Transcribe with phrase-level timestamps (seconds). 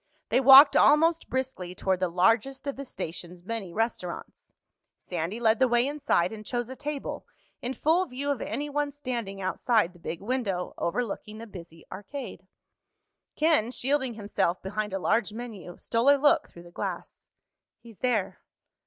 [0.29, 4.51] They walked almost briskly toward the largest of the station's many restaurants.
[4.97, 7.27] Sandy led the way inside and chose a table
[7.61, 12.47] in full view of anyone standing outside the big window overlooking the busy arcade.
[13.35, 17.25] Ken, shielding himself behind a large menu, stole a look through the glass.
[17.79, 18.39] "He's there."